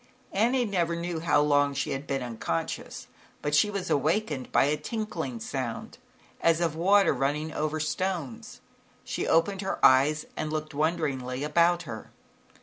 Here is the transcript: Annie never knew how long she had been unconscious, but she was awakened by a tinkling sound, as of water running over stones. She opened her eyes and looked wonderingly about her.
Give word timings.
Annie 0.31 0.65
never 0.65 0.95
knew 0.95 1.19
how 1.19 1.41
long 1.41 1.75
she 1.75 1.91
had 1.91 2.07
been 2.07 2.23
unconscious, 2.23 3.05
but 3.43 3.53
she 3.53 3.69
was 3.69 3.91
awakened 3.91 4.51
by 4.51 4.63
a 4.63 4.75
tinkling 4.75 5.39
sound, 5.39 5.99
as 6.41 6.59
of 6.59 6.75
water 6.75 7.13
running 7.13 7.53
over 7.53 7.79
stones. 7.79 8.61
She 9.03 9.27
opened 9.27 9.61
her 9.61 9.77
eyes 9.85 10.25
and 10.35 10.51
looked 10.51 10.73
wonderingly 10.73 11.43
about 11.43 11.83
her. 11.83 12.09